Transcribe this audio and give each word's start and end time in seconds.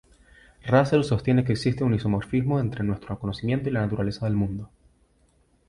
Russell 0.65 1.03
sostiene 1.03 1.43
que 1.43 1.51
existe 1.51 1.83
un 1.83 1.93
isomorfismo 1.93 2.59
entre 2.59 2.83
nuestro 2.83 3.19
conocimiento 3.19 3.69
y 3.69 3.73
la 3.73 3.81
naturaleza 3.81 4.25
del 4.25 4.33
mundo. 4.33 4.71